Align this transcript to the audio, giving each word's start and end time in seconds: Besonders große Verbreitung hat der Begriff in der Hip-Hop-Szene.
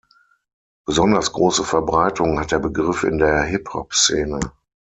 Besonders 0.87 1.31
große 1.31 1.63
Verbreitung 1.63 2.39
hat 2.39 2.51
der 2.51 2.57
Begriff 2.57 3.03
in 3.03 3.19
der 3.19 3.43
Hip-Hop-Szene. 3.43 4.39